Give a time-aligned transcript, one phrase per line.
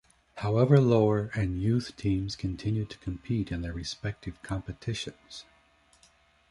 [0.37, 5.45] However lower and youth teams continued to compete in their respective competitions.